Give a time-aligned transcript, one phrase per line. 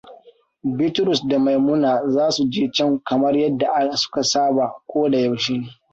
[0.77, 3.69] Bitrus da Maimuna za su je can kamar yadda
[4.03, 5.55] suka saba ko da yaushe.